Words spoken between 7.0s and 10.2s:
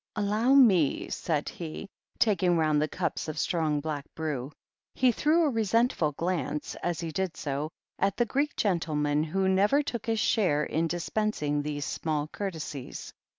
he did so, at the Greek gentleman, who never took his